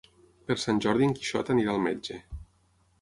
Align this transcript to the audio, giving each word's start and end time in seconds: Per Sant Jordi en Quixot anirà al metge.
Per 0.47 0.55
Sant 0.61 0.79
Jordi 0.85 1.05
en 1.09 1.13
Quixot 1.19 1.53
anirà 1.57 1.75
al 1.77 1.85
metge. 1.89 2.21